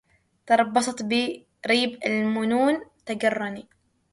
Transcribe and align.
تربصت 0.47 1.03
بي 1.03 1.45
ريب 1.67 1.99
المنون 2.07 2.85
تجرني 3.05 3.67